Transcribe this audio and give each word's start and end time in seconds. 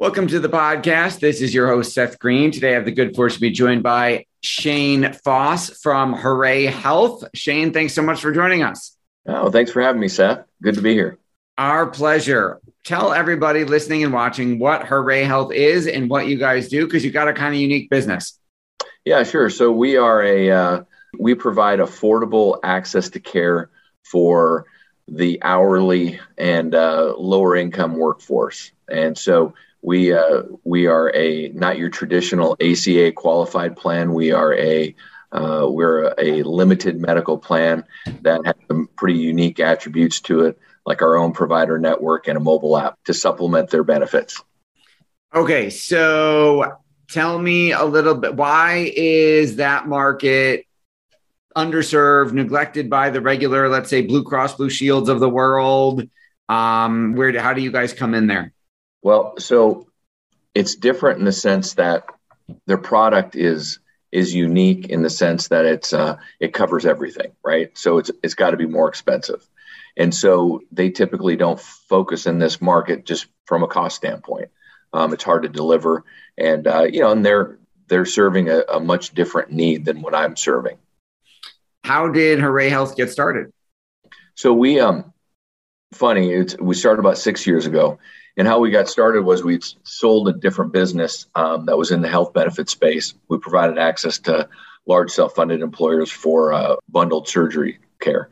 Welcome 0.00 0.28
to 0.28 0.38
the 0.38 0.48
podcast. 0.48 1.18
This 1.18 1.40
is 1.40 1.52
your 1.52 1.66
host, 1.66 1.92
Seth 1.92 2.20
Greene. 2.20 2.52
Today 2.52 2.70
I 2.70 2.74
have 2.74 2.84
the 2.84 2.92
good 2.92 3.16
fortune 3.16 3.34
to 3.34 3.40
be 3.40 3.50
joined 3.50 3.82
by 3.82 4.26
Shane 4.42 5.12
Foss 5.24 5.70
from 5.70 6.12
Hooray 6.14 6.66
Health. 6.66 7.24
Shane, 7.34 7.72
thanks 7.72 7.94
so 7.94 8.02
much 8.02 8.20
for 8.20 8.30
joining 8.30 8.62
us. 8.62 8.96
Oh, 9.26 9.50
thanks 9.50 9.72
for 9.72 9.82
having 9.82 10.00
me, 10.00 10.06
Seth. 10.06 10.44
Good 10.62 10.76
to 10.76 10.82
be 10.82 10.92
here. 10.92 11.18
Our 11.58 11.88
pleasure. 11.88 12.60
Tell 12.84 13.12
everybody 13.12 13.64
listening 13.64 14.04
and 14.04 14.12
watching 14.12 14.60
what 14.60 14.86
Hooray 14.86 15.24
Health 15.24 15.52
is 15.52 15.88
and 15.88 16.08
what 16.08 16.28
you 16.28 16.38
guys 16.38 16.68
do, 16.68 16.84
because 16.84 17.04
you've 17.04 17.12
got 17.12 17.26
a 17.26 17.32
kind 17.32 17.52
of 17.52 17.60
unique 17.60 17.90
business. 17.90 18.38
Yeah, 19.04 19.24
sure. 19.24 19.50
So 19.50 19.72
we 19.72 19.96
are 19.96 20.22
a 20.22 20.50
uh, 20.52 20.82
we 21.18 21.34
provide 21.34 21.80
affordable 21.80 22.60
access 22.62 23.10
to 23.10 23.18
care 23.18 23.68
for 24.04 24.66
the 25.08 25.42
hourly 25.42 26.20
and 26.36 26.72
uh, 26.72 27.16
lower 27.18 27.56
income 27.56 27.96
workforce, 27.96 28.70
and 28.88 29.18
so 29.18 29.54
we 29.82 30.12
uh, 30.12 30.42
we 30.64 30.86
are 30.86 31.14
a 31.14 31.48
not 31.48 31.78
your 31.78 31.88
traditional 31.88 32.56
ACA 32.60 33.12
qualified 33.12 33.76
plan. 33.76 34.12
We 34.12 34.32
are 34.32 34.54
a 34.54 34.94
uh, 35.30 35.66
we're 35.68 36.14
a 36.18 36.42
limited 36.42 37.00
medical 37.00 37.38
plan 37.38 37.84
that 38.22 38.40
has 38.44 38.54
some 38.66 38.88
pretty 38.96 39.18
unique 39.18 39.60
attributes 39.60 40.20
to 40.20 40.44
it, 40.46 40.58
like 40.86 41.02
our 41.02 41.16
own 41.16 41.32
provider 41.32 41.78
network 41.78 42.28
and 42.28 42.36
a 42.36 42.40
mobile 42.40 42.76
app 42.78 42.98
to 43.04 43.14
supplement 43.14 43.70
their 43.70 43.84
benefits. 43.84 44.42
Okay, 45.34 45.70
so 45.70 46.78
tell 47.10 47.38
me 47.38 47.72
a 47.72 47.84
little 47.84 48.14
bit 48.14 48.34
why 48.34 48.92
is 48.96 49.56
that 49.56 49.86
market 49.86 50.64
underserved, 51.56 52.32
neglected 52.32 52.88
by 52.88 53.10
the 53.10 53.20
regular, 53.20 53.68
let's 53.68 53.90
say 53.90 54.02
Blue 54.02 54.22
Cross 54.22 54.54
Blue 54.54 54.70
Shields 54.70 55.08
of 55.08 55.20
the 55.20 55.28
world? 55.28 56.08
Um, 56.48 57.14
where 57.14 57.38
how 57.38 57.52
do 57.52 57.60
you 57.60 57.70
guys 57.70 57.92
come 57.92 58.14
in 58.14 58.26
there? 58.26 58.52
Well, 59.02 59.34
so 59.38 59.88
it's 60.54 60.74
different 60.74 61.18
in 61.18 61.24
the 61.24 61.32
sense 61.32 61.74
that 61.74 62.04
their 62.66 62.78
product 62.78 63.36
is 63.36 63.78
is 64.10 64.34
unique 64.34 64.88
in 64.88 65.02
the 65.02 65.10
sense 65.10 65.48
that 65.48 65.66
it's 65.66 65.92
uh, 65.92 66.16
it 66.40 66.52
covers 66.52 66.86
everything, 66.86 67.32
right? 67.44 67.76
So 67.76 67.98
it's 67.98 68.10
it's 68.22 68.34
got 68.34 68.50
to 68.50 68.56
be 68.56 68.66
more 68.66 68.88
expensive, 68.88 69.46
and 69.96 70.14
so 70.14 70.62
they 70.72 70.90
typically 70.90 71.36
don't 71.36 71.60
focus 71.60 72.26
in 72.26 72.38
this 72.38 72.60
market 72.60 73.04
just 73.04 73.26
from 73.46 73.62
a 73.62 73.68
cost 73.68 73.96
standpoint. 73.96 74.48
Um, 74.92 75.12
it's 75.12 75.24
hard 75.24 75.42
to 75.42 75.48
deliver, 75.48 76.04
and 76.36 76.66
uh, 76.66 76.84
you 76.84 77.00
know, 77.00 77.12
and 77.12 77.24
they're 77.24 77.58
they're 77.88 78.06
serving 78.06 78.48
a, 78.48 78.60
a 78.72 78.80
much 78.80 79.10
different 79.14 79.52
need 79.52 79.84
than 79.84 80.00
what 80.00 80.14
I'm 80.14 80.36
serving. 80.36 80.78
How 81.84 82.08
did 82.08 82.40
Hooray 82.40 82.68
Health 82.70 82.96
get 82.96 83.10
started? 83.10 83.52
So 84.34 84.52
we 84.52 84.80
um, 84.80 85.12
funny, 85.92 86.32
it's, 86.32 86.56
we 86.58 86.74
started 86.74 87.00
about 87.00 87.18
six 87.18 87.46
years 87.46 87.66
ago, 87.66 87.98
and 88.38 88.46
how 88.46 88.60
we 88.60 88.70
got 88.70 88.88
started 88.88 89.24
was 89.24 89.42
we 89.42 89.58
sold 89.82 90.28
a 90.28 90.32
different 90.32 90.72
business 90.72 91.26
um, 91.34 91.66
that 91.66 91.76
was 91.76 91.90
in 91.90 92.00
the 92.00 92.08
health 92.08 92.32
benefit 92.32 92.70
space. 92.70 93.14
We 93.28 93.38
provided 93.38 93.78
access 93.78 94.18
to 94.20 94.48
large 94.86 95.10
self 95.10 95.34
funded 95.34 95.60
employers 95.60 96.10
for 96.10 96.52
uh, 96.52 96.76
bundled 96.88 97.26
surgery 97.26 97.80
care. 98.00 98.30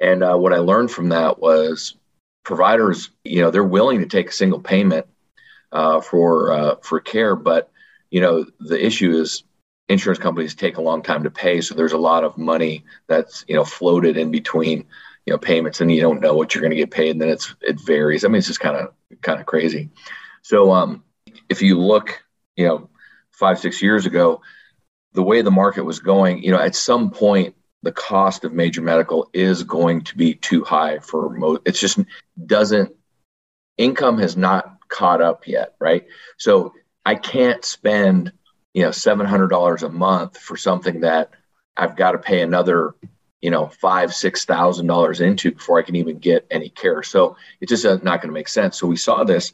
And 0.00 0.22
uh, 0.22 0.36
what 0.36 0.52
I 0.52 0.58
learned 0.58 0.92
from 0.92 1.08
that 1.08 1.40
was 1.40 1.96
providers, 2.44 3.10
you 3.24 3.42
know, 3.42 3.50
they're 3.50 3.64
willing 3.64 3.98
to 4.00 4.06
take 4.06 4.28
a 4.28 4.32
single 4.32 4.60
payment 4.60 5.06
uh, 5.72 6.00
for 6.00 6.52
uh, 6.52 6.74
for 6.82 7.00
care, 7.00 7.34
but 7.34 7.72
you 8.08 8.20
know, 8.20 8.46
the 8.60 8.84
issue 8.84 9.20
is 9.20 9.42
insurance 9.88 10.20
companies 10.20 10.54
take 10.54 10.76
a 10.76 10.82
long 10.82 11.02
time 11.02 11.24
to 11.24 11.30
pay, 11.30 11.60
so 11.60 11.74
there's 11.74 11.92
a 11.92 11.98
lot 11.98 12.22
of 12.22 12.38
money 12.38 12.84
that's 13.08 13.44
you 13.48 13.56
know 13.56 13.64
floated 13.64 14.16
in 14.16 14.30
between 14.30 14.86
you 15.26 15.32
know 15.32 15.38
payments 15.38 15.80
and 15.80 15.92
you 15.92 16.00
don't 16.00 16.20
know 16.20 16.34
what 16.34 16.54
you're 16.54 16.62
going 16.62 16.70
to 16.70 16.76
get 16.76 16.90
paid 16.90 17.10
and 17.10 17.20
then 17.20 17.28
it's 17.28 17.54
it 17.60 17.80
varies. 17.80 18.24
I 18.24 18.28
mean 18.28 18.38
it's 18.38 18.46
just 18.46 18.60
kind 18.60 18.76
of 18.76 18.92
kind 19.20 19.40
of 19.40 19.46
crazy. 19.46 19.90
So 20.42 20.72
um 20.72 21.04
if 21.48 21.62
you 21.62 21.78
look 21.78 22.22
you 22.56 22.66
know 22.66 22.88
five 23.30 23.58
six 23.58 23.82
years 23.82 24.06
ago 24.06 24.40
the 25.12 25.22
way 25.22 25.42
the 25.42 25.50
market 25.50 25.84
was 25.84 25.98
going 25.98 26.42
you 26.42 26.50
know 26.50 26.58
at 26.58 26.74
some 26.74 27.10
point 27.10 27.54
the 27.82 27.92
cost 27.92 28.44
of 28.44 28.52
major 28.52 28.82
medical 28.82 29.30
is 29.32 29.62
going 29.62 30.02
to 30.02 30.16
be 30.16 30.34
too 30.34 30.62
high 30.64 30.98
for 30.98 31.30
most 31.30 31.62
it's 31.64 31.80
just 31.80 31.98
doesn't 32.46 32.94
income 33.78 34.18
has 34.18 34.36
not 34.36 34.76
caught 34.88 35.22
up 35.22 35.46
yet 35.46 35.74
right? 35.78 36.06
So 36.36 36.74
i 37.04 37.14
can't 37.14 37.64
spend 37.64 38.32
you 38.74 38.82
know 38.82 38.90
$700 38.90 39.82
a 39.82 39.88
month 39.88 40.36
for 40.36 40.56
something 40.56 41.00
that 41.00 41.30
i've 41.76 41.96
got 41.96 42.12
to 42.12 42.18
pay 42.18 42.42
another 42.42 42.94
you 43.40 43.50
know 43.50 43.68
five 43.68 44.14
six 44.14 44.44
thousand 44.44 44.86
dollars 44.86 45.20
into 45.20 45.52
before 45.52 45.78
I 45.78 45.82
can 45.82 45.96
even 45.96 46.18
get 46.18 46.46
any 46.50 46.68
care. 46.68 47.02
So 47.02 47.36
it's 47.60 47.70
just 47.70 47.84
not 47.84 48.20
going 48.20 48.28
to 48.28 48.38
make 48.38 48.48
sense. 48.48 48.78
So 48.78 48.86
we 48.86 48.96
saw 48.96 49.24
this, 49.24 49.52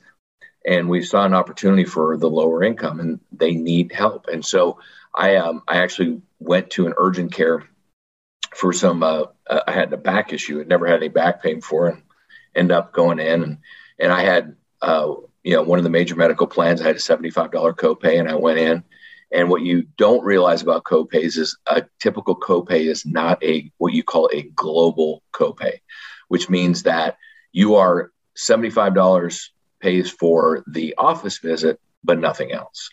and 0.66 0.88
we 0.88 1.02
saw 1.02 1.24
an 1.24 1.34
opportunity 1.34 1.84
for 1.84 2.16
the 2.16 2.30
lower 2.30 2.62
income, 2.62 3.00
and 3.00 3.20
they 3.32 3.52
need 3.52 3.92
help. 3.92 4.26
And 4.28 4.44
so 4.44 4.78
I 5.14 5.36
um, 5.36 5.62
I 5.68 5.78
actually 5.78 6.20
went 6.38 6.70
to 6.70 6.86
an 6.86 6.94
urgent 6.96 7.32
care 7.32 7.64
for 8.54 8.72
some. 8.72 9.02
Uh, 9.02 9.24
I 9.48 9.72
had 9.72 9.92
a 9.92 9.96
back 9.96 10.32
issue. 10.32 10.60
I'd 10.60 10.68
never 10.68 10.86
had 10.86 10.96
any 10.96 11.08
back 11.08 11.42
pain 11.42 11.56
before, 11.56 11.88
and 11.88 12.02
end 12.54 12.72
up 12.72 12.92
going 12.92 13.18
in 13.20 13.42
and 13.42 13.58
and 13.98 14.12
I 14.12 14.22
had 14.22 14.56
uh, 14.82 15.14
you 15.42 15.54
know 15.54 15.62
one 15.62 15.78
of 15.78 15.84
the 15.84 15.90
major 15.90 16.16
medical 16.16 16.46
plans. 16.46 16.80
I 16.80 16.86
had 16.86 16.96
a 16.96 17.00
seventy 17.00 17.30
five 17.30 17.50
dollar 17.50 17.72
copay, 17.72 18.18
and 18.18 18.28
I 18.28 18.34
went 18.34 18.58
in 18.58 18.84
and 19.32 19.50
what 19.50 19.62
you 19.62 19.86
don't 19.96 20.24
realize 20.24 20.62
about 20.62 20.84
copays 20.84 21.36
is 21.36 21.56
a 21.66 21.84
typical 22.00 22.36
copay 22.36 22.86
is 22.86 23.04
not 23.04 23.42
a 23.42 23.70
what 23.78 23.92
you 23.92 24.02
call 24.02 24.30
a 24.32 24.42
global 24.42 25.22
copay, 25.32 25.80
which 26.28 26.48
means 26.48 26.84
that 26.84 27.16
you 27.52 27.76
are 27.76 28.12
$75 28.36 29.48
pays 29.80 30.10
for 30.10 30.62
the 30.66 30.94
office 30.96 31.38
visit, 31.38 31.80
but 32.04 32.18
nothing 32.18 32.52
else. 32.52 32.90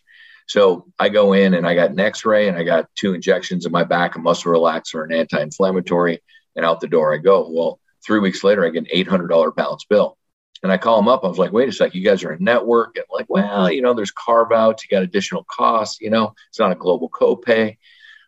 So 0.48 0.88
I 1.00 1.10
go 1.10 1.34
in 1.34 1.54
and 1.54 1.66
I 1.68 1.76
got 1.76 1.92
an 1.92 2.00
x-ray 2.00 2.48
and 2.48 2.58
I 2.58 2.64
got 2.64 2.90
two 2.96 3.14
injections 3.14 3.66
in 3.66 3.72
my 3.72 3.84
back, 3.84 4.16
a 4.16 4.20
muscle 4.20 4.52
relaxer, 4.52 5.04
an 5.04 5.14
anti-inflammatory, 5.14 6.22
and 6.56 6.66
out 6.66 6.82
the 6.82 6.88
door 6.88 7.14
I 7.14 7.18
go. 7.18 7.50
Well, 7.50 7.80
three 8.06 8.20
weeks 8.20 8.44
later, 8.44 8.66
I 8.66 8.70
get 8.70 8.92
an 8.92 9.06
$800 9.06 9.56
balance 9.56 9.86
bill. 9.86 10.18
And 10.64 10.72
I 10.72 10.78
call 10.78 10.96
them 10.96 11.10
up. 11.10 11.24
I 11.24 11.28
was 11.28 11.38
like, 11.38 11.52
wait 11.52 11.68
a 11.68 11.72
sec, 11.74 11.94
you 11.94 12.04
guys 12.04 12.24
are 12.24 12.32
a 12.32 12.40
network. 12.40 12.96
And 12.96 13.06
like, 13.12 13.26
well, 13.30 13.70
you 13.70 13.82
know, 13.82 13.94
there's 13.94 14.12
carve 14.12 14.52
outs, 14.54 14.84
you 14.84 14.90
got 14.90 15.04
additional 15.04 15.44
costs, 15.44 16.00
you 16.00 16.10
know, 16.10 16.34
it's 16.50 16.60
not 16.60 16.72
a 16.72 16.76
global 16.76 17.10
copay. 17.10 17.78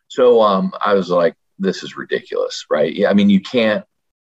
So 0.08 0.42
um, 0.42 0.72
I 0.80 0.94
was 0.94 1.08
like, 1.08 1.34
this 1.58 1.82
is 1.82 1.96
ridiculous, 1.96 2.66
right? 2.70 2.94
Yeah, 2.94 3.08
I 3.10 3.14
mean, 3.14 3.30
you 3.30 3.40
can't, 3.40 3.84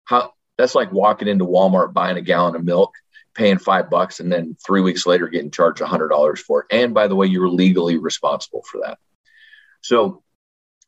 how, 0.04 0.32
that's 0.56 0.76
like 0.76 0.92
walking 0.92 1.28
into 1.28 1.44
Walmart 1.44 1.92
buying 1.92 2.16
a 2.16 2.22
gallon 2.22 2.54
of 2.54 2.64
milk, 2.64 2.94
paying 3.34 3.58
five 3.58 3.90
bucks, 3.90 4.20
and 4.20 4.32
then 4.32 4.56
three 4.64 4.80
weeks 4.80 5.04
later 5.04 5.28
getting 5.28 5.50
charged 5.50 5.80
a 5.80 5.86
hundred 5.86 6.08
dollars 6.08 6.40
for 6.40 6.60
it. 6.60 6.66
And 6.70 6.94
by 6.94 7.08
the 7.08 7.16
way, 7.16 7.26
you're 7.26 7.48
legally 7.48 7.98
responsible 7.98 8.62
for 8.70 8.82
that. 8.84 8.98
So 9.82 10.22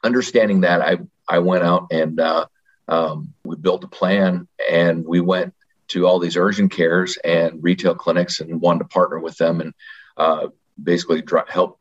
understanding 0.02 0.62
that, 0.62 0.80
I 0.80 0.98
I 1.28 1.40
went 1.40 1.64
out 1.64 1.88
and 1.90 2.18
uh, 2.18 2.46
um, 2.86 3.34
we 3.44 3.56
built 3.56 3.84
a 3.84 3.88
plan, 3.88 4.48
and 4.70 5.04
we 5.04 5.20
went 5.20 5.52
to 5.88 6.06
all 6.06 6.18
these 6.18 6.36
urgent 6.36 6.72
cares 6.72 7.16
and 7.24 7.62
retail 7.62 7.94
clinics 7.94 8.40
and 8.40 8.60
wanted 8.60 8.80
to 8.80 8.84
partner 8.86 9.18
with 9.18 9.36
them 9.36 9.60
and 9.60 9.74
uh, 10.16 10.48
basically 10.82 11.22
help 11.48 11.78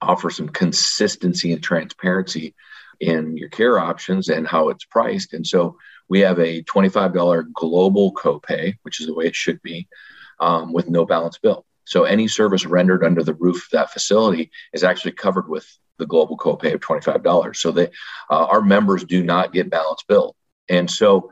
offer 0.00 0.30
some 0.30 0.48
consistency 0.48 1.52
and 1.52 1.62
transparency 1.62 2.54
in 3.00 3.36
your 3.36 3.48
care 3.48 3.78
options 3.78 4.28
and 4.28 4.46
how 4.46 4.68
it's 4.68 4.84
priced. 4.84 5.34
And 5.34 5.46
so 5.46 5.76
we 6.08 6.20
have 6.20 6.38
a 6.38 6.62
$25 6.62 7.52
global 7.52 8.12
copay, 8.14 8.74
which 8.82 9.00
is 9.00 9.06
the 9.06 9.14
way 9.14 9.26
it 9.26 9.36
should 9.36 9.60
be, 9.62 9.88
um, 10.38 10.72
with 10.72 10.88
no 10.88 11.06
balance 11.06 11.38
bill. 11.38 11.64
So 11.84 12.04
any 12.04 12.28
service 12.28 12.66
rendered 12.66 13.04
under 13.04 13.22
the 13.22 13.34
roof 13.34 13.64
of 13.64 13.70
that 13.72 13.92
facility 13.92 14.50
is 14.72 14.84
actually 14.84 15.12
covered 15.12 15.48
with 15.48 15.66
the 15.98 16.06
global 16.06 16.36
copay 16.36 16.74
of 16.74 16.80
$25. 16.80 17.56
So 17.56 17.72
they, 17.72 17.88
uh, 18.30 18.46
our 18.46 18.60
members 18.60 19.04
do 19.04 19.22
not 19.22 19.52
get 19.52 19.70
balance 19.70 20.02
bill. 20.06 20.36
And 20.68 20.90
so 20.90 21.30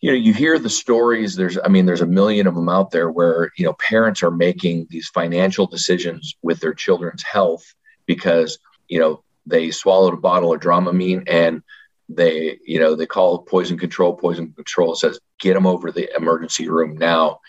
you 0.00 0.10
know 0.10 0.16
you 0.16 0.32
hear 0.32 0.58
the 0.58 0.70
stories 0.70 1.36
there's 1.36 1.58
i 1.64 1.68
mean 1.68 1.86
there's 1.86 2.02
a 2.02 2.06
million 2.06 2.46
of 2.46 2.54
them 2.54 2.68
out 2.68 2.90
there 2.90 3.10
where 3.10 3.50
you 3.56 3.64
know 3.64 3.72
parents 3.74 4.22
are 4.22 4.30
making 4.30 4.86
these 4.90 5.08
financial 5.08 5.66
decisions 5.66 6.36
with 6.42 6.60
their 6.60 6.74
children's 6.74 7.22
health 7.22 7.74
because 8.06 8.58
you 8.88 8.98
know 8.98 9.22
they 9.46 9.70
swallowed 9.70 10.14
a 10.14 10.18
bottle 10.18 10.52
of 10.52 10.60
dramamine 10.60 11.24
and 11.26 11.62
they 12.08 12.58
you 12.64 12.78
know 12.78 12.94
they 12.94 13.06
call 13.06 13.42
poison 13.42 13.78
control 13.78 14.14
poison 14.14 14.52
control 14.52 14.94
says 14.94 15.18
get 15.40 15.54
them 15.54 15.66
over 15.66 15.90
the 15.90 16.08
emergency 16.16 16.68
room 16.68 16.96
now 16.96 17.40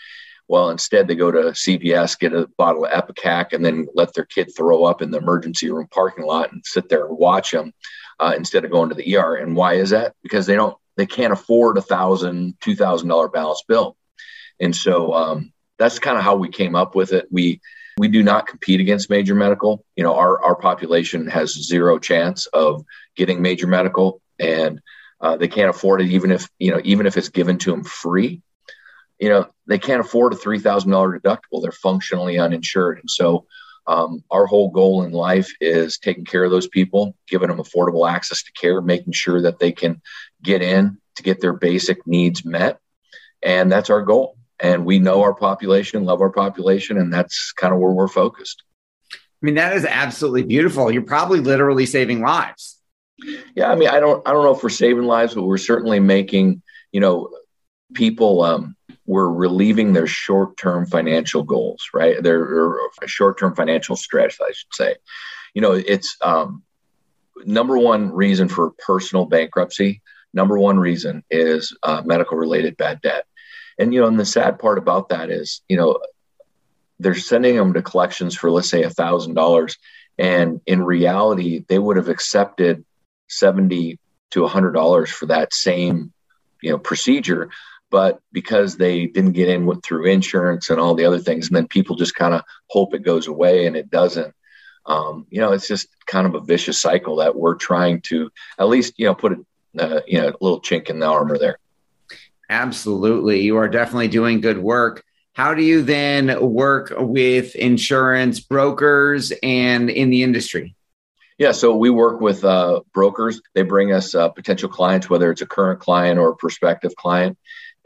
Well, 0.48 0.70
instead 0.70 1.06
they 1.06 1.14
go 1.14 1.30
to 1.30 1.52
CVS, 1.52 2.18
get 2.18 2.32
a 2.32 2.48
bottle 2.56 2.86
of 2.86 2.92
Ipecac, 2.92 3.52
and 3.52 3.62
then 3.64 3.86
let 3.94 4.14
their 4.14 4.24
kid 4.24 4.50
throw 4.56 4.84
up 4.84 5.02
in 5.02 5.10
the 5.10 5.18
emergency 5.18 5.70
room 5.70 5.88
parking 5.90 6.24
lot 6.24 6.52
and 6.52 6.64
sit 6.64 6.88
there 6.88 7.06
and 7.06 7.18
watch 7.18 7.50
them 7.50 7.72
uh, 8.18 8.32
instead 8.34 8.64
of 8.64 8.70
going 8.70 8.88
to 8.88 8.94
the 8.94 9.16
ER. 9.16 9.36
And 9.36 9.54
why 9.54 9.74
is 9.74 9.90
that? 9.90 10.14
Because 10.22 10.46
they 10.46 10.56
don't, 10.56 10.76
they 10.98 11.06
can't 11.06 11.32
afford 11.32 11.78
a 11.78 11.82
thousand, 11.82 12.56
two 12.60 12.74
thousand 12.74 13.08
dollar 13.08 13.28
balance 13.28 13.62
bill. 13.66 13.96
And 14.60 14.74
so 14.74 15.14
um, 15.14 15.52
that's 15.78 16.00
kind 16.00 16.18
of 16.18 16.24
how 16.24 16.36
we 16.36 16.48
came 16.48 16.74
up 16.74 16.94
with 16.94 17.12
it. 17.12 17.28
We 17.30 17.60
we 17.96 18.08
do 18.08 18.22
not 18.22 18.48
compete 18.48 18.80
against 18.80 19.08
major 19.08 19.34
medical. 19.34 19.84
You 19.96 20.02
know, 20.04 20.14
our 20.14 20.42
our 20.42 20.56
population 20.56 21.28
has 21.28 21.52
zero 21.52 21.98
chance 21.98 22.46
of 22.46 22.84
getting 23.16 23.40
major 23.40 23.68
medical, 23.68 24.20
and 24.40 24.80
uh, 25.20 25.36
they 25.36 25.48
can't 25.48 25.70
afford 25.70 26.02
it 26.02 26.08
even 26.08 26.32
if 26.32 26.50
you 26.58 26.72
know 26.72 26.80
even 26.84 27.06
if 27.06 27.16
it's 27.16 27.30
given 27.30 27.58
to 27.58 27.70
them 27.70 27.84
free. 27.84 28.42
You 29.20 29.28
know, 29.28 29.48
they 29.66 29.78
can't 29.78 30.00
afford 30.00 30.32
a 30.32 30.36
three 30.36 30.58
thousand 30.58 30.90
dollar 30.90 31.18
deductible. 31.18 31.62
They're 31.62 31.70
functionally 31.70 32.40
uninsured, 32.40 32.98
and 32.98 33.10
so 33.10 33.46
um, 33.88 34.22
our 34.30 34.46
whole 34.46 34.70
goal 34.70 35.02
in 35.02 35.10
life 35.10 35.50
is 35.60 35.98
taking 35.98 36.24
care 36.24 36.44
of 36.44 36.50
those 36.50 36.68
people, 36.68 37.16
giving 37.28 37.48
them 37.48 37.58
affordable 37.58 38.08
access 38.08 38.44
to 38.44 38.52
care, 38.52 38.80
making 38.80 39.14
sure 39.14 39.42
that 39.42 39.58
they 39.58 39.72
can 39.72 40.00
get 40.42 40.62
in 40.62 40.98
to 41.16 41.22
get 41.24 41.40
their 41.40 41.54
basic 41.54 42.06
needs 42.06 42.44
met, 42.44 42.78
and 43.42 43.72
that's 43.72 43.90
our 43.90 44.02
goal 44.02 44.38
and 44.60 44.84
we 44.84 44.98
know 44.98 45.22
our 45.22 45.34
population, 45.34 46.04
love 46.04 46.20
our 46.20 46.30
population, 46.30 46.98
and 46.98 47.12
that's 47.12 47.52
kind 47.52 47.72
of 47.72 47.80
where 47.80 47.92
we're 47.92 48.08
focused. 48.08 48.62
I 49.12 49.46
mean, 49.46 49.54
that 49.54 49.76
is 49.76 49.84
absolutely 49.84 50.42
beautiful. 50.42 50.90
You're 50.90 51.02
probably 51.02 51.40
literally 51.40 51.86
saving 51.86 52.20
lives. 52.20 52.78
Yeah, 53.54 53.70
I 53.70 53.76
mean, 53.76 53.88
I 53.88 54.00
don't, 54.00 54.26
I 54.26 54.32
don't 54.32 54.44
know 54.44 54.54
if 54.54 54.62
we're 54.62 54.68
saving 54.70 55.04
lives, 55.04 55.34
but 55.34 55.44
we're 55.44 55.58
certainly 55.58 56.00
making, 56.00 56.62
you 56.92 57.00
know, 57.00 57.30
people. 57.94 58.42
Um, 58.42 58.76
we're 59.08 59.28
relieving 59.28 59.92
their 59.92 60.06
short-term 60.06 60.86
financial 60.86 61.42
goals, 61.42 61.88
right? 61.92 62.22
Their 62.22 62.78
short-term 63.06 63.54
financial 63.56 63.96
stress, 63.96 64.38
I 64.40 64.52
should 64.52 64.74
say. 64.74 64.96
You 65.54 65.62
know, 65.62 65.72
it's 65.72 66.16
um, 66.22 66.62
number 67.44 67.76
one 67.78 68.12
reason 68.12 68.48
for 68.48 68.70
personal 68.78 69.24
bankruptcy. 69.24 70.02
Number 70.32 70.58
one 70.58 70.78
reason 70.78 71.24
is 71.30 71.76
uh, 71.82 72.02
medical-related 72.04 72.76
bad 72.76 73.00
debt 73.00 73.24
and 73.78 73.94
you 73.94 74.00
know, 74.00 74.08
and 74.08 74.18
the 74.18 74.24
sad 74.24 74.58
part 74.58 74.78
about 74.78 75.10
that 75.10 75.30
is, 75.30 75.62
you 75.68 75.76
know, 75.76 75.98
they're 76.98 77.14
sending 77.14 77.56
them 77.56 77.72
to 77.74 77.82
collections 77.82 78.36
for 78.36 78.50
let's 78.50 78.68
say 78.68 78.82
a 78.82 78.90
thousand 78.90 79.34
dollars, 79.34 79.78
and 80.18 80.60
in 80.66 80.82
reality, 80.82 81.64
they 81.68 81.78
would 81.78 81.96
have 81.96 82.08
accepted 82.08 82.84
seventy 83.28 84.00
to 84.32 84.44
a 84.44 84.48
hundred 84.48 84.72
dollars 84.72 85.10
for 85.10 85.26
that 85.26 85.54
same, 85.54 86.12
you 86.60 86.70
know, 86.70 86.78
procedure. 86.78 87.50
But 87.90 88.20
because 88.32 88.76
they 88.76 89.06
didn't 89.06 89.32
get 89.32 89.48
in 89.48 89.64
with 89.64 89.82
through 89.82 90.06
insurance 90.06 90.68
and 90.68 90.78
all 90.78 90.94
the 90.94 91.06
other 91.06 91.18
things, 91.18 91.46
and 91.46 91.56
then 91.56 91.68
people 91.68 91.96
just 91.96 92.14
kind 92.14 92.34
of 92.34 92.42
hope 92.68 92.94
it 92.94 93.02
goes 93.02 93.26
away 93.26 93.66
and 93.66 93.76
it 93.76 93.90
doesn't. 93.90 94.34
Um, 94.84 95.26
you 95.30 95.40
know, 95.40 95.52
it's 95.52 95.68
just 95.68 95.88
kind 96.06 96.26
of 96.26 96.34
a 96.34 96.40
vicious 96.40 96.80
cycle 96.80 97.16
that 97.16 97.36
we're 97.36 97.56
trying 97.56 98.00
to 98.02 98.30
at 98.58 98.68
least, 98.68 98.94
you 98.96 99.06
know, 99.06 99.14
put 99.14 99.32
a, 99.32 99.82
uh, 99.82 100.00
you 100.06 100.18
know, 100.20 100.28
a 100.28 100.40
little 100.40 100.60
chink 100.60 100.88
in 100.88 100.98
the 100.98 101.06
armor 101.06 101.38
there. 101.38 101.58
Absolutely. 102.50 103.42
You 103.42 103.58
are 103.58 103.68
definitely 103.68 104.08
doing 104.08 104.40
good 104.40 104.58
work. 104.58 105.04
How 105.34 105.54
do 105.54 105.62
you 105.62 105.82
then 105.82 106.40
work 106.40 106.92
with 106.96 107.54
insurance 107.54 108.40
brokers 108.40 109.32
and 109.42 109.90
in 109.90 110.10
the 110.10 110.22
industry? 110.22 110.74
Yeah, 111.38 111.52
so 111.52 111.76
we 111.76 111.90
work 111.90 112.20
with 112.20 112.44
uh, 112.44 112.80
brokers. 112.92 113.40
They 113.54 113.62
bring 113.62 113.92
us 113.92 114.14
uh, 114.14 114.30
potential 114.30 114.68
clients, 114.68 115.08
whether 115.08 115.30
it's 115.30 115.42
a 115.42 115.46
current 115.46 115.78
client 115.78 116.18
or 116.18 116.30
a 116.30 116.34
prospective 116.36 116.96
client, 116.96 117.38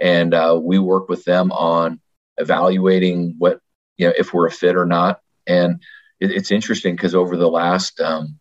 and 0.02 0.34
uh, 0.34 0.58
we 0.60 0.80
work 0.80 1.08
with 1.08 1.24
them 1.24 1.52
on 1.52 2.00
evaluating 2.36 3.36
what 3.38 3.60
you 3.96 4.08
know 4.08 4.12
if 4.18 4.34
we're 4.34 4.48
a 4.48 4.50
fit 4.50 4.76
or 4.76 4.84
not. 4.84 5.20
And 5.46 5.80
it, 6.20 6.32
it's 6.32 6.50
interesting 6.50 6.96
because 6.96 7.14
over 7.14 7.36
the 7.36 7.48
last 7.48 8.00
um, 8.00 8.38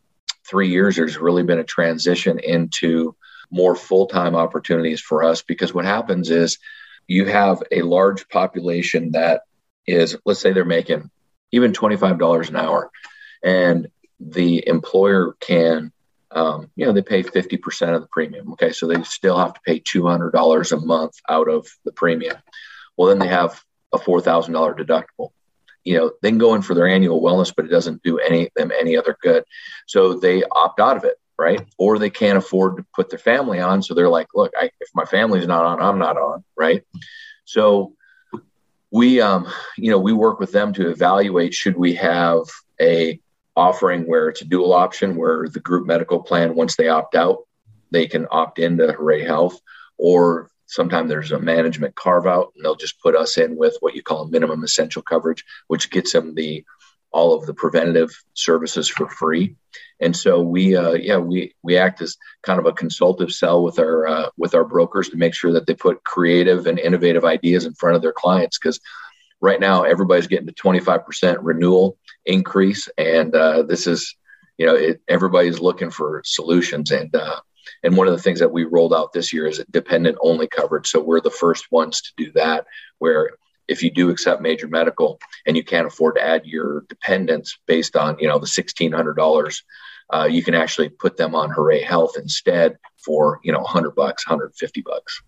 three 0.50 0.70
years, 0.70 0.96
there's 0.96 1.18
really 1.18 1.44
been 1.44 1.60
a 1.60 1.64
transition 1.64 2.40
into 2.40 3.16
more 3.52 3.76
full 3.76 4.08
time 4.08 4.36
opportunities 4.36 5.00
for 5.00 5.24
us 5.24 5.44
because 5.44 5.74
what 5.74 5.86
happens 5.86 6.32
is 6.32 6.58
you 7.08 7.26
have 7.26 7.62
a 7.72 7.84
large 7.84 8.28
population 8.30 9.12
that 9.12 9.42
is, 9.86 10.18
let's 10.26 10.40
say 10.40 10.54
they're 10.54 10.66
making 10.66 11.12
even 11.52 11.74
$25 11.74 12.50
an 12.50 12.56
hour, 12.56 12.90
and 13.44 13.88
the 14.20 14.68
employer 14.68 15.36
can, 15.40 15.92
um, 16.32 16.72
you 16.76 16.86
know, 16.86 16.94
they 16.94 17.02
pay 17.02 17.24
50% 17.24 17.96
of 17.96 18.02
the 18.02 18.08
premium. 18.12 18.52
Okay. 18.54 18.72
So 18.72 18.88
they 18.88 19.02
still 19.04 19.38
have 19.38 19.54
to 19.54 19.62
pay 19.66 19.80
$200 19.80 20.72
a 20.72 20.86
month 20.86 21.14
out 21.30 21.50
of 21.50 21.68
the 21.86 21.92
premium. 21.92 22.38
Well, 22.98 23.10
then 23.10 23.20
they 23.20 23.28
have 23.28 23.62
a 23.94 23.98
$4,000 23.98 24.78
deductible 24.78 25.32
you 25.84 25.98
know 25.98 26.12
they 26.22 26.30
can 26.30 26.38
go 26.38 26.54
in 26.54 26.62
for 26.62 26.76
their 26.76 26.88
annual 26.88 27.24
wellness 27.24 27.52
but 27.56 27.66
it 27.66 27.70
doesn't 27.70 28.04
do 28.04 28.20
any 28.20 28.52
them 28.56 28.72
any 28.80 28.96
other 28.96 29.18
good 29.20 29.44
so 29.88 30.14
they 30.14 30.44
opt 30.44 30.80
out 30.80 30.96
of 30.96 31.04
it 31.04 31.18
right? 31.42 31.68
Or 31.80 31.98
they 31.98 32.12
can't 32.12 32.38
afford 32.38 32.78
to 32.78 32.86
put 32.94 33.10
their 33.10 33.18
family 33.18 33.60
on. 33.60 33.82
So 33.82 33.96
they're 33.96 34.08
like, 34.08 34.28
look, 34.36 34.52
I, 34.56 34.70
if 34.80 34.90
my 34.94 35.06
family's 35.06 35.48
not 35.48 35.66
on, 35.66 35.82
I'm 35.82 35.98
not 35.98 36.16
on, 36.16 36.44
right? 36.56 36.84
So 37.46 37.96
we, 38.92 39.22
um, 39.22 39.52
you 39.76 39.90
know, 39.90 39.98
we 39.98 40.14
work 40.14 40.40
with 40.40 40.52
them 40.52 40.72
to 40.74 40.92
evaluate 40.92 41.56
should 41.56 41.76
we 41.76 41.96
have 41.96 42.44
a 42.80 43.20
offering 43.56 44.04
where 44.04 44.30
it's 44.30 44.42
a 44.42 44.46
dual 44.46 44.74
option 44.74 45.16
where 45.16 45.48
the 45.48 45.60
group 45.60 45.86
medical 45.86 46.22
plan, 46.22 46.56
once 46.56 46.76
they 46.76 46.88
opt 46.88 47.16
out, 47.16 47.40
they 47.92 48.08
can 48.08 48.28
opt 48.32 48.60
into 48.60 48.92
Hooray 48.94 49.24
Health, 49.24 49.60
or 49.98 50.50
sometimes 50.68 51.10
there's 51.10 51.34
a 51.34 51.40
management 51.40 51.96
carve 51.96 52.26
out 52.26 52.54
and 52.56 52.64
they'll 52.64 52.76
just 52.76 53.02
put 53.02 53.16
us 53.16 53.38
in 53.38 53.58
with 53.58 53.76
what 53.82 53.94
you 53.94 54.02
call 54.02 54.24
a 54.24 54.30
minimum 54.30 54.64
essential 54.64 55.02
coverage, 55.02 55.44
which 55.68 55.92
gets 55.92 56.14
them 56.14 56.34
the 56.34 56.64
all 57.12 57.34
of 57.34 57.46
the 57.46 57.54
preventative 57.54 58.10
services 58.34 58.88
for 58.88 59.10
free. 59.10 59.58
And 60.00 60.16
so 60.16 60.42
we, 60.42 60.78
uh, 60.78 60.94
yeah, 60.94 61.18
we 61.18 61.54
we 61.62 61.78
act 61.78 62.02
as 62.02 62.18
kind 62.42 62.58
of 62.58 62.66
a 62.66 62.72
consultative 62.72 63.34
cell 63.34 63.64
with 63.64 63.80
our 63.80 64.08
uh, 64.08 64.30
with 64.38 64.56
our 64.56 64.64
brokers 64.64 65.10
to 65.10 65.18
make 65.18 65.34
sure 65.34 65.52
that 65.54 65.68
they 65.68 65.76
put 65.76 66.04
creative 66.04 66.68
and 66.68 66.80
innovative 66.80 67.26
ideas 67.26 67.66
in 67.66 67.74
front 67.74 67.98
of 67.98 68.02
their 68.02 68.14
clients 68.14 68.58
because 68.58 68.80
right 69.42 69.60
now 69.60 69.84
everybody's 69.84 70.28
getting 70.28 70.48
to 70.48 70.54
25% 70.54 71.38
renewal 71.42 71.98
increase, 72.26 72.90
and 72.98 73.36
uh, 73.36 73.64
this 73.64 73.88
is 73.88 74.16
you 74.58 74.66
know 74.66 74.76
it, 74.76 75.02
everybody's 75.08 75.60
looking 75.60 75.92
for 75.92 76.22
solutions 76.26 76.92
and. 76.92 77.16
Uh, 77.16 77.40
and 77.84 77.96
one 77.96 78.08
of 78.08 78.16
the 78.16 78.22
things 78.22 78.40
that 78.40 78.52
we 78.52 78.64
rolled 78.64 78.94
out 78.94 79.14
this 79.14 79.32
year 79.32 79.48
is 79.48 79.60
a 79.60 79.66
dependent 79.66 80.18
only 80.22 80.48
coverage. 80.48 80.88
So 80.88 81.00
we're 81.00 81.22
the 81.22 81.30
first 81.30 81.72
ones 81.72 82.02
to 82.02 82.12
do 82.18 82.32
that, 82.34 82.66
where 82.98 83.32
if 83.68 83.82
you 83.82 83.90
do 83.90 84.10
accept 84.10 84.42
major 84.42 84.68
medical 84.68 85.20
and 85.46 85.56
you 85.56 85.64
can't 85.64 85.88
afford 85.88 86.16
to 86.16 86.24
add 86.24 86.46
your 86.46 86.86
dependents 86.90 87.58
based 87.68 87.96
on 87.96 88.18
you 88.20 88.28
know 88.28 88.40
the 88.40 88.48
sixteen 88.48 88.92
hundred 88.92 89.16
dollars, 89.16 89.64
uh, 90.14 90.28
you 90.30 90.44
can 90.44 90.54
actually 90.54 90.90
put 90.90 91.18
them 91.18 91.36
on 91.36 91.50
Hooray 91.50 91.82
Health 91.82 92.16
instead 92.18 92.78
for 93.04 93.40
you 93.44 93.52
know 93.52 93.64
hundred 93.64 93.96
bucks, 93.96 94.24
hundred 94.24 94.54
fifty 94.56 94.82
bucks. 94.82 95.22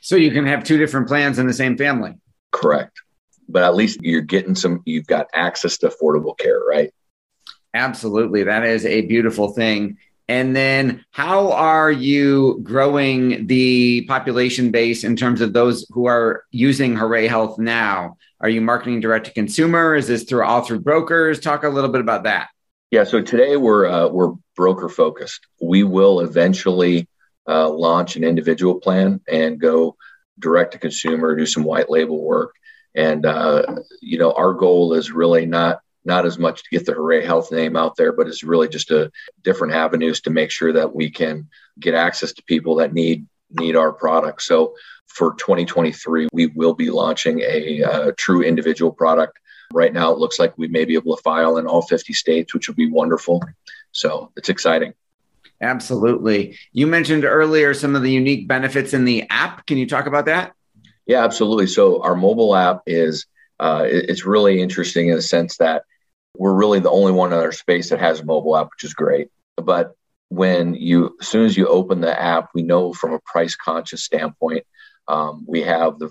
So 0.00 0.16
you 0.16 0.30
can 0.30 0.46
have 0.46 0.64
two 0.64 0.78
different 0.78 1.08
plans 1.08 1.38
in 1.38 1.46
the 1.46 1.52
same 1.52 1.76
family. 1.76 2.14
Correct, 2.52 3.00
but 3.50 3.62
at 3.62 3.74
least 3.74 4.00
you're 4.02 4.20
getting 4.20 4.54
some. 4.54 4.82
You've 4.84 5.06
got 5.06 5.28
access 5.32 5.78
to 5.78 5.88
affordable 5.88 6.36
care, 6.36 6.60
right? 6.60 6.92
Absolutely, 7.74 8.44
that 8.44 8.64
is 8.64 8.84
a 8.84 9.02
beautiful 9.02 9.52
thing. 9.52 9.98
And 10.28 10.54
then, 10.54 11.04
how 11.10 11.52
are 11.52 11.90
you 11.90 12.60
growing 12.62 13.48
the 13.48 14.02
population 14.06 14.70
base 14.70 15.02
in 15.02 15.16
terms 15.16 15.40
of 15.40 15.52
those 15.52 15.86
who 15.90 16.06
are 16.06 16.44
using 16.52 16.94
Hooray 16.94 17.26
Health 17.26 17.58
now? 17.58 18.16
Are 18.40 18.48
you 18.48 18.60
marketing 18.60 19.00
direct 19.00 19.26
to 19.26 19.32
consumer? 19.32 19.94
Is 19.94 20.06
this 20.06 20.22
through 20.22 20.44
all 20.44 20.62
through 20.62 20.80
brokers? 20.80 21.40
Talk 21.40 21.64
a 21.64 21.68
little 21.68 21.90
bit 21.90 22.00
about 22.00 22.24
that. 22.24 22.48
Yeah, 22.90 23.04
so 23.04 23.20
today 23.20 23.56
we're 23.56 23.86
uh, 23.86 24.08
we're 24.08 24.34
broker 24.56 24.88
focused. 24.88 25.46
We 25.60 25.84
will 25.84 26.20
eventually 26.20 27.08
uh, 27.48 27.68
launch 27.68 28.16
an 28.16 28.24
individual 28.24 28.80
plan 28.80 29.20
and 29.28 29.60
go 29.60 29.96
direct 30.38 30.72
to 30.72 30.78
consumer, 30.78 31.36
do 31.36 31.46
some 31.46 31.64
white 31.64 31.90
label 31.90 32.22
work, 32.22 32.54
and 32.94 33.26
uh, 33.26 33.64
you 34.00 34.18
know 34.18 34.32
our 34.32 34.52
goal 34.54 34.94
is 34.94 35.10
really 35.10 35.46
not 35.46 35.80
not 36.04 36.24
as 36.24 36.38
much 36.38 36.62
to 36.62 36.70
get 36.70 36.86
the 36.86 36.92
Hooray 36.92 37.24
Health 37.24 37.52
name 37.52 37.76
out 37.76 37.96
there, 37.96 38.12
but 38.12 38.26
it's 38.26 38.42
really 38.42 38.68
just 38.68 38.90
a 38.90 39.10
different 39.42 39.74
avenues 39.74 40.20
to 40.22 40.30
make 40.30 40.50
sure 40.50 40.72
that 40.72 40.94
we 40.94 41.10
can 41.10 41.48
get 41.78 41.94
access 41.94 42.32
to 42.32 42.42
people 42.44 42.76
that 42.76 42.92
need 42.92 43.26
need 43.50 43.76
our 43.76 43.92
product. 43.92 44.42
So 44.42 44.74
for 45.06 45.34
2023, 45.34 46.28
we 46.32 46.46
will 46.46 46.74
be 46.74 46.90
launching 46.90 47.40
a 47.40 47.82
uh, 47.82 48.12
true 48.16 48.42
individual 48.42 48.92
product. 48.92 49.38
Right 49.72 49.92
now, 49.92 50.12
it 50.12 50.18
looks 50.18 50.38
like 50.38 50.56
we 50.56 50.68
may 50.68 50.84
be 50.84 50.94
able 50.94 51.16
to 51.16 51.22
file 51.22 51.58
in 51.58 51.66
all 51.66 51.82
50 51.82 52.12
states, 52.12 52.54
which 52.54 52.68
would 52.68 52.76
be 52.76 52.90
wonderful. 52.90 53.42
So 53.92 54.32
it's 54.36 54.48
exciting. 54.48 54.94
Absolutely. 55.60 56.58
You 56.72 56.86
mentioned 56.86 57.24
earlier 57.24 57.74
some 57.74 57.94
of 57.94 58.02
the 58.02 58.10
unique 58.10 58.48
benefits 58.48 58.94
in 58.94 59.04
the 59.04 59.26
app. 59.30 59.66
Can 59.66 59.78
you 59.78 59.86
talk 59.86 60.06
about 60.06 60.26
that? 60.26 60.54
Yeah, 61.10 61.24
absolutely. 61.24 61.66
So 61.66 62.00
our 62.04 62.14
mobile 62.14 62.54
app 62.54 62.82
is 62.86 63.26
uh, 63.58 63.82
it's 63.84 64.24
really 64.24 64.62
interesting 64.62 65.08
in 65.08 65.16
the 65.16 65.22
sense 65.22 65.56
that 65.56 65.82
we're 66.36 66.54
really 66.54 66.78
the 66.78 66.88
only 66.88 67.10
one 67.10 67.32
in 67.32 67.38
our 67.40 67.50
space 67.50 67.90
that 67.90 67.98
has 67.98 68.20
a 68.20 68.24
mobile 68.24 68.56
app, 68.56 68.68
which 68.70 68.84
is 68.84 68.94
great. 68.94 69.26
But 69.56 69.96
when 70.28 70.74
you, 70.74 71.16
as 71.20 71.26
soon 71.26 71.46
as 71.46 71.56
you 71.56 71.66
open 71.66 72.00
the 72.00 72.16
app, 72.16 72.50
we 72.54 72.62
know 72.62 72.92
from 72.92 73.12
a 73.12 73.18
price 73.26 73.56
conscious 73.56 74.04
standpoint, 74.04 74.64
um, 75.08 75.44
we 75.48 75.62
have 75.62 75.98
the, 75.98 76.10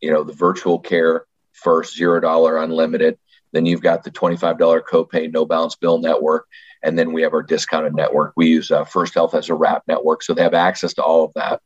you 0.00 0.10
know, 0.10 0.24
the 0.24 0.32
virtual 0.32 0.78
care 0.78 1.26
first, 1.52 1.94
zero 1.94 2.18
dollar 2.18 2.56
unlimited. 2.56 3.18
Then 3.52 3.66
you've 3.66 3.82
got 3.82 4.04
the 4.04 4.10
$25 4.10 4.58
copay, 4.90 5.30
no 5.30 5.44
balance 5.44 5.76
bill 5.76 5.98
network. 5.98 6.46
And 6.82 6.98
then 6.98 7.12
we 7.12 7.20
have 7.20 7.34
our 7.34 7.42
discounted 7.42 7.94
network. 7.94 8.32
We 8.36 8.46
use 8.46 8.70
uh, 8.70 8.84
First 8.84 9.12
Health 9.12 9.34
as 9.34 9.50
a 9.50 9.54
wrap 9.54 9.82
network. 9.86 10.22
So 10.22 10.32
they 10.32 10.42
have 10.42 10.54
access 10.54 10.94
to 10.94 11.02
all 11.02 11.24
of 11.24 11.34
that. 11.34 11.60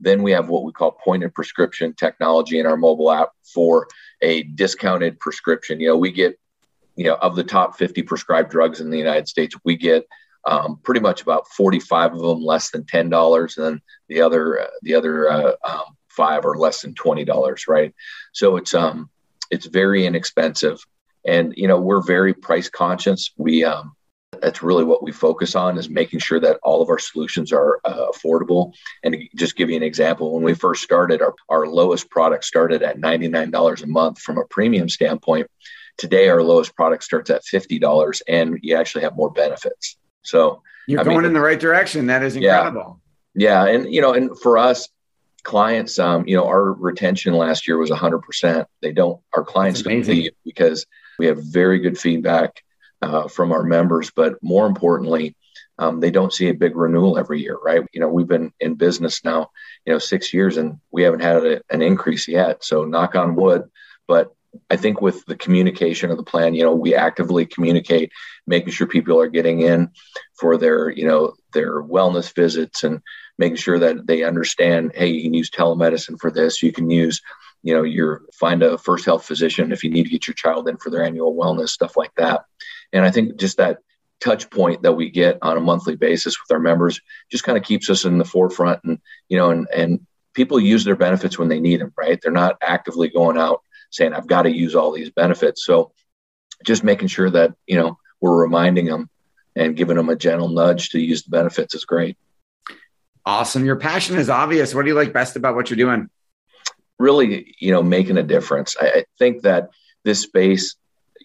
Then 0.00 0.22
we 0.22 0.32
have 0.32 0.48
what 0.48 0.64
we 0.64 0.72
call 0.72 0.92
point 0.92 1.24
of 1.24 1.34
prescription 1.34 1.94
technology 1.94 2.58
in 2.58 2.66
our 2.66 2.76
mobile 2.76 3.10
app 3.10 3.30
for 3.54 3.86
a 4.22 4.42
discounted 4.42 5.18
prescription. 5.18 5.80
You 5.80 5.88
know, 5.88 5.96
we 5.96 6.12
get, 6.12 6.38
you 6.96 7.04
know, 7.04 7.14
of 7.14 7.36
the 7.36 7.44
top 7.44 7.76
50 7.76 8.02
prescribed 8.02 8.50
drugs 8.50 8.80
in 8.80 8.90
the 8.90 8.98
United 8.98 9.28
States, 9.28 9.54
we 9.64 9.76
get 9.76 10.06
um, 10.46 10.78
pretty 10.82 11.00
much 11.00 11.22
about 11.22 11.48
45 11.48 12.14
of 12.14 12.20
them 12.20 12.40
less 12.42 12.70
than 12.70 12.84
$10 12.84 13.56
and 13.56 13.66
then 13.66 13.82
the 14.08 14.20
other 14.20 14.60
uh, 14.60 14.66
the 14.82 14.94
other 14.94 15.28
uh, 15.28 15.52
um, 15.64 15.96
five 16.08 16.44
are 16.46 16.56
less 16.56 16.82
than 16.82 16.94
$20 16.94 17.68
right? 17.68 17.94
So 18.32 18.56
it's 18.56 18.72
um 18.72 19.10
it's 19.50 19.66
very 19.66 20.06
inexpensive. 20.06 20.78
And 21.26 21.52
you 21.56 21.66
know 21.66 21.80
we're 21.80 22.02
very 22.02 22.32
price 22.32 22.68
conscious. 22.68 23.32
We 23.36 23.64
um 23.64 23.95
that's 24.46 24.62
really 24.62 24.84
what 24.84 25.02
we 25.02 25.10
focus 25.10 25.56
on 25.56 25.76
is 25.76 25.90
making 25.90 26.20
sure 26.20 26.38
that 26.38 26.60
all 26.62 26.80
of 26.80 26.88
our 26.88 27.00
solutions 27.00 27.52
are 27.52 27.80
uh, 27.84 28.06
affordable. 28.12 28.72
And 29.02 29.16
just 29.34 29.56
give 29.56 29.70
you 29.70 29.76
an 29.76 29.82
example 29.82 30.32
when 30.32 30.44
we 30.44 30.54
first 30.54 30.84
started 30.84 31.20
our, 31.20 31.34
our 31.48 31.66
lowest 31.66 32.08
product 32.10 32.44
started 32.44 32.80
at 32.80 32.96
$99 32.96 33.82
a 33.82 33.86
month 33.88 34.20
from 34.20 34.38
a 34.38 34.44
premium 34.44 34.88
standpoint. 34.88 35.50
Today 35.98 36.28
our 36.28 36.44
lowest 36.44 36.76
product 36.76 37.02
starts 37.02 37.28
at 37.28 37.42
$50 37.42 38.22
and 38.28 38.56
you 38.62 38.76
actually 38.76 39.02
have 39.02 39.16
more 39.16 39.32
benefits. 39.32 39.96
So 40.22 40.62
you're 40.86 41.00
I 41.00 41.02
going 41.02 41.16
mean, 41.16 41.26
in 41.26 41.32
the 41.32 41.40
right 41.40 41.58
direction. 41.58 42.06
That 42.06 42.22
is 42.22 42.36
incredible. 42.36 43.00
Yeah. 43.34 43.64
yeah 43.64 43.74
and 43.74 43.92
you 43.92 44.00
know 44.00 44.12
and 44.12 44.38
for 44.38 44.58
us 44.58 44.88
clients 45.42 45.98
um, 45.98 46.24
you 46.28 46.36
know 46.36 46.46
our 46.46 46.72
retention 46.72 47.34
last 47.34 47.66
year 47.66 47.78
was 47.78 47.90
100% 47.90 48.66
they 48.80 48.92
don't 48.92 49.20
our 49.34 49.42
clients 49.42 49.82
don't 49.82 50.06
leave 50.06 50.30
because 50.44 50.86
we 51.18 51.26
have 51.26 51.38
very 51.42 51.80
good 51.80 51.98
feedback 51.98 52.62
uh, 53.02 53.28
from 53.28 53.52
our 53.52 53.62
members, 53.62 54.10
but 54.10 54.34
more 54.42 54.66
importantly, 54.66 55.36
um, 55.78 56.00
they 56.00 56.10
don't 56.10 56.32
see 56.32 56.48
a 56.48 56.54
big 56.54 56.76
renewal 56.76 57.18
every 57.18 57.40
year, 57.40 57.58
right? 57.62 57.82
You 57.92 58.00
know, 58.00 58.08
we've 58.08 58.26
been 58.26 58.52
in 58.60 58.74
business 58.74 59.24
now, 59.24 59.50
you 59.84 59.92
know, 59.92 59.98
six 59.98 60.32
years, 60.32 60.56
and 60.56 60.80
we 60.90 61.02
haven't 61.02 61.20
had 61.20 61.44
a, 61.44 61.60
an 61.70 61.82
increase 61.82 62.28
yet. 62.28 62.64
So, 62.64 62.84
knock 62.84 63.14
on 63.14 63.36
wood. 63.36 63.64
But 64.08 64.32
I 64.70 64.76
think 64.76 65.00
with 65.00 65.24
the 65.26 65.36
communication 65.36 66.10
of 66.10 66.16
the 66.16 66.22
plan, 66.22 66.54
you 66.54 66.62
know, 66.62 66.74
we 66.74 66.94
actively 66.94 67.46
communicate, 67.46 68.10
making 68.46 68.72
sure 68.72 68.86
people 68.86 69.20
are 69.20 69.28
getting 69.28 69.60
in 69.60 69.90
for 70.38 70.56
their, 70.56 70.90
you 70.90 71.06
know, 71.06 71.34
their 71.52 71.82
wellness 71.82 72.34
visits 72.34 72.82
and 72.82 73.00
making 73.38 73.56
sure 73.56 73.78
that 73.78 74.06
they 74.06 74.24
understand, 74.24 74.92
hey, 74.94 75.08
you 75.08 75.22
can 75.22 75.34
use 75.34 75.50
telemedicine 75.50 76.18
for 76.18 76.30
this. 76.30 76.62
You 76.62 76.72
can 76.72 76.90
use, 76.90 77.20
you 77.62 77.74
know, 77.74 77.82
your 77.82 78.22
find 78.32 78.62
a 78.62 78.78
first 78.78 79.04
health 79.04 79.24
physician 79.24 79.72
if 79.72 79.84
you 79.84 79.90
need 79.90 80.04
to 80.04 80.10
get 80.10 80.26
your 80.26 80.34
child 80.34 80.68
in 80.68 80.76
for 80.78 80.90
their 80.90 81.04
annual 81.04 81.34
wellness, 81.34 81.68
stuff 81.68 81.96
like 81.96 82.14
that. 82.16 82.44
And 82.92 83.04
I 83.04 83.10
think 83.10 83.36
just 83.36 83.56
that 83.58 83.78
touch 84.20 84.48
point 84.50 84.82
that 84.82 84.94
we 84.94 85.10
get 85.10 85.38
on 85.42 85.56
a 85.56 85.60
monthly 85.60 85.96
basis 85.96 86.36
with 86.40 86.54
our 86.54 86.60
members 86.60 87.00
just 87.30 87.44
kind 87.44 87.58
of 87.58 87.64
keeps 87.64 87.90
us 87.90 88.04
in 88.04 88.18
the 88.18 88.24
forefront 88.24 88.80
and 88.84 88.98
you 89.28 89.36
know 89.36 89.50
and 89.50 89.68
and 89.74 90.06
people 90.34 90.60
use 90.60 90.84
their 90.84 90.96
benefits 90.96 91.38
when 91.38 91.48
they 91.48 91.60
need 91.60 91.80
them 91.80 91.92
right? 91.96 92.18
They're 92.22 92.32
not 92.32 92.56
actively 92.62 93.08
going 93.08 93.38
out 93.38 93.62
saying 93.90 94.12
i've 94.12 94.26
got 94.26 94.42
to 94.42 94.50
use 94.50 94.74
all 94.74 94.92
these 94.92 95.10
benefits. 95.10 95.64
So 95.64 95.92
just 96.64 96.84
making 96.84 97.08
sure 97.08 97.30
that 97.30 97.54
you 97.66 97.76
know 97.76 97.98
we're 98.20 98.40
reminding 98.40 98.86
them 98.86 99.10
and 99.54 99.76
giving 99.76 99.96
them 99.96 100.08
a 100.08 100.16
gentle 100.16 100.48
nudge 100.48 100.90
to 100.90 100.98
use 100.98 101.22
the 101.22 101.30
benefits 101.30 101.74
is 101.74 101.84
great. 101.84 102.16
Awesome. 103.24 103.64
Your 103.64 103.76
passion 103.76 104.16
is 104.16 104.30
obvious. 104.30 104.74
What 104.74 104.82
do 104.82 104.88
you 104.88 104.94
like 104.94 105.12
best 105.12 105.36
about 105.36 105.54
what 105.54 105.68
you're 105.70 105.76
doing? 105.76 106.08
Really 106.98 107.54
you 107.58 107.72
know 107.72 107.82
making 107.82 108.16
a 108.16 108.22
difference. 108.22 108.76
I, 108.80 108.86
I 108.86 109.04
think 109.18 109.42
that 109.42 109.68
this 110.04 110.22
space 110.22 110.76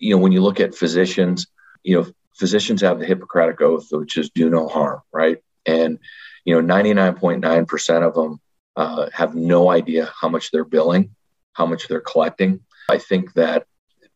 you 0.01 0.13
know 0.13 0.21
when 0.21 0.33
you 0.33 0.41
look 0.41 0.59
at 0.59 0.75
physicians 0.75 1.47
you 1.83 1.99
know, 1.99 2.07
physicians 2.33 2.81
have 2.81 2.99
the 2.99 3.05
Hippocratic 3.05 3.61
Oath, 3.61 3.87
which 3.91 4.17
is 4.17 4.29
do 4.29 4.49
no 4.49 4.67
harm, 4.67 5.01
right? 5.11 5.37
And, 5.65 5.99
you 6.45 6.59
know, 6.59 6.73
99.9% 6.73 8.07
of 8.07 8.13
them 8.13 8.39
uh, 8.75 9.09
have 9.13 9.35
no 9.35 9.69
idea 9.69 10.11
how 10.19 10.29
much 10.29 10.51
they're 10.51 10.63
billing, 10.63 11.15
how 11.53 11.65
much 11.65 11.87
they're 11.87 12.01
collecting. 12.01 12.61
I 12.89 12.97
think 12.97 13.33
that 13.33 13.67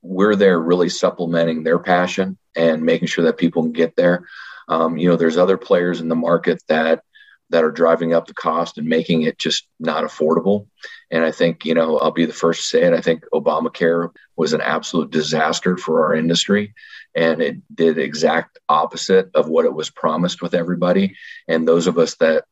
we're 0.02 0.36
there 0.36 0.60
really 0.60 0.90
supplementing 0.90 1.64
their 1.64 1.80
passion 1.80 2.38
and 2.56 2.84
making 2.84 3.08
sure 3.08 3.26
that 3.26 3.38
people 3.38 3.64
can 3.64 3.74
get 3.74 3.96
there. 3.96 4.26
Um, 4.68 4.98
you 4.98 5.10
know, 5.10 5.16
there's 5.16 5.38
other 5.38 5.58
players 5.58 6.02
in 6.02 6.10
the 6.10 6.16
market 6.16 6.64
that 6.68 7.04
that 7.52 7.64
are 7.64 7.72
driving 7.72 8.14
up 8.14 8.28
the 8.28 8.34
cost 8.34 8.78
and 8.78 8.88
making 8.88 9.22
it 9.22 9.38
just 9.38 9.68
not 9.80 10.04
affordable. 10.04 10.68
And 11.12 11.24
I 11.24 11.32
think, 11.32 11.64
you 11.64 11.76
know, 11.76 12.00
I'll 12.00 12.12
be 12.12 12.26
the 12.26 12.34
first 12.34 12.62
to 12.62 12.68
say 12.68 12.84
it. 12.84 12.94
I 12.94 13.02
think 13.02 13.24
Obamacare 13.34 14.10
was 14.36 14.54
an 14.54 14.62
absolute 14.62 15.12
disaster 15.12 15.78
for 15.78 16.06
our 16.06 16.16
industry 16.16 16.74
and 17.16 17.42
it 17.42 17.58
did 17.74 17.98
exact 17.98 18.60
opposite 18.68 19.30
of 19.34 19.48
what 19.48 19.66
it 19.66 19.74
was 19.74 19.90
promised 19.90 20.42
with 20.42 20.54
everybody 20.54 21.16
and 21.48 21.68
those 21.68 21.88
of 21.88 21.98
us 21.98 22.16
that 22.16 22.44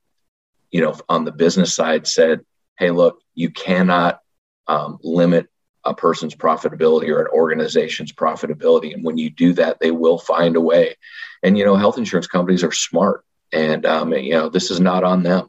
you 0.72 0.82
know 0.82 0.96
on 1.10 1.26
the 1.26 1.32
business 1.32 1.76
side 1.76 2.08
said 2.08 2.40
hey 2.80 2.90
look 2.90 3.20
you 3.36 3.50
cannot 3.50 4.20
um, 4.68 4.98
limit 5.04 5.48
a 5.84 5.94
person's 5.94 6.34
profitability 6.34 7.10
or 7.10 7.22
an 7.22 7.28
organization's 7.34 8.14
profitability 8.14 8.94
and 8.94 9.04
when 9.04 9.18
you 9.18 9.30
do 9.30 9.54
that 9.54 9.80
they 9.80 9.92
will 9.92 10.18
find 10.18 10.56
a 10.56 10.62
way 10.62 10.96
and 11.44 11.58
you 11.58 11.66
know 11.66 11.76
health 11.76 11.98
insurance 11.98 12.28
companies 12.28 12.64
are 12.64 12.72
smart 12.72 13.26
and 13.54 13.86
um, 13.86 14.14
you 14.14 14.34
know 14.34 14.50
this 14.50 14.72
is 14.72 14.80
not 14.80 15.04
on 15.04 15.24
them 15.24 15.48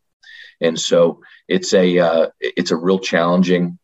and 0.60 0.78
so 0.78 1.20
it's 1.48 1.72
a 1.74 1.98
uh, 1.98 2.26
it's 2.40 2.70
a 2.70 2.76
real 2.76 2.98
challenging 2.98 3.78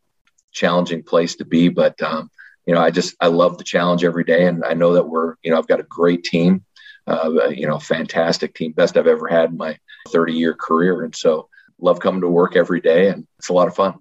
challenging 0.53 1.03
place 1.03 1.37
to 1.37 1.45
be 1.45 1.69
but 1.69 2.01
um, 2.03 2.31
you 2.71 2.75
know, 2.75 2.81
I 2.81 2.91
just 2.91 3.17
I 3.21 3.27
love 3.27 3.59
the 3.59 3.65
challenge 3.65 4.05
every 4.05 4.23
day, 4.23 4.47
and 4.47 4.65
I 4.65 4.75
know 4.75 4.93
that 4.95 5.09
we're 5.09 5.35
you 5.43 5.51
know 5.51 5.59
I've 5.59 5.67
got 5.67 5.81
a 5.81 5.85
great 5.85 6.23
team, 6.23 6.65
uh, 7.07 7.49
you 7.49 7.67
know, 7.67 7.81
fantastic 7.81 8.55
team, 8.55 8.71
best 8.71 8.97
I've 8.97 9.07
ever 9.07 9.27
had 9.27 9.51
in 9.51 9.57
my 9.57 9.79
30 10.09 10.35
year 10.35 10.55
career, 10.55 11.03
and 11.03 11.15
so 11.15 11.49
love 11.81 11.99
coming 12.01 12.21
to 12.21 12.29
work 12.29 12.55
every 12.55 12.81
day, 12.81 13.09
and 13.09 13.27
it's 13.39 13.49
a 13.49 13.53
lot 13.53 13.69
of 13.69 13.75
fun. 13.75 13.95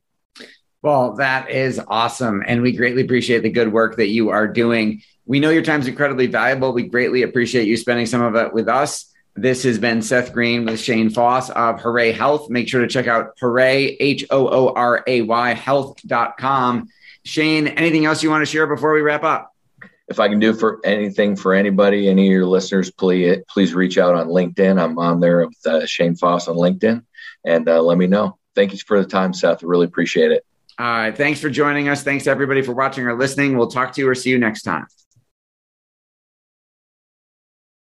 Well, 0.83 1.15
that 1.15 1.49
is 1.49 1.81
awesome. 1.87 2.43
And 2.45 2.61
we 2.61 2.71
greatly 2.71 3.01
appreciate 3.01 3.41
the 3.41 3.49
good 3.49 3.73
work 3.73 3.97
that 3.97 4.09
you 4.09 4.29
are 4.29 4.47
doing. 4.47 5.01
We 5.25 5.39
know 5.39 5.49
your 5.49 5.63
time 5.63 5.81
is 5.81 5.87
incredibly 5.87 6.27
valuable. 6.27 6.71
We 6.71 6.83
greatly 6.83 7.23
appreciate 7.23 7.67
you 7.67 7.75
spending 7.75 8.05
some 8.05 8.21
of 8.21 8.35
it 8.35 8.53
with 8.53 8.69
us. 8.69 9.08
This 9.41 9.63
has 9.63 9.79
been 9.79 10.01
Seth 10.01 10.33
Greene 10.33 10.65
with 10.65 10.79
Shane 10.79 11.09
Foss 11.09 11.49
of 11.49 11.81
Hooray 11.81 12.11
Health. 12.11 12.49
Make 12.49 12.67
sure 12.67 12.81
to 12.81 12.87
check 12.87 13.07
out 13.07 13.37
Hooray, 13.39 13.97
H 13.99 14.25
O 14.29 14.47
O 14.47 14.73
R 14.73 15.03
A 15.07 15.21
Y, 15.21 15.53
health.com 15.53 16.89
Shane, 17.23 17.67
anything 17.67 18.05
else 18.05 18.23
you 18.23 18.29
want 18.29 18.41
to 18.41 18.51
share 18.51 18.67
before 18.67 18.93
we 18.93 19.01
wrap 19.01 19.23
up? 19.23 19.53
If 20.07 20.19
I 20.19 20.27
can 20.27 20.39
do 20.39 20.53
for 20.53 20.79
anything 20.83 21.35
for 21.35 21.53
anybody, 21.53 22.09
any 22.09 22.27
of 22.27 22.31
your 22.31 22.45
listeners, 22.47 22.89
please 22.89 23.37
please 23.47 23.73
reach 23.73 23.97
out 23.97 24.15
on 24.15 24.27
LinkedIn. 24.27 24.81
I'm 24.81 24.97
on 24.97 25.19
there 25.19 25.45
with 25.45 25.65
uh, 25.65 25.85
Shane 25.85 26.15
Foss 26.15 26.47
on 26.47 26.55
LinkedIn, 26.55 27.03
and 27.45 27.69
uh, 27.69 27.81
let 27.81 27.97
me 27.97 28.07
know. 28.07 28.37
Thank 28.55 28.71
you 28.71 28.79
for 28.79 28.99
the 28.99 29.07
time, 29.07 29.33
Seth. 29.33 29.63
I 29.63 29.67
really 29.67 29.85
appreciate 29.85 30.31
it. 30.31 30.43
All 30.79 30.85
right. 30.85 31.15
Thanks 31.15 31.39
for 31.39 31.49
joining 31.49 31.89
us. 31.89 32.03
Thanks 32.03 32.25
everybody 32.25 32.61
for 32.63 32.73
watching 32.73 33.05
or 33.05 33.15
listening. 33.15 33.57
We'll 33.57 33.67
talk 33.67 33.93
to 33.93 34.01
you 34.01 34.09
or 34.09 34.15
see 34.15 34.31
you 34.31 34.39
next 34.39 34.63
time. 34.63 34.87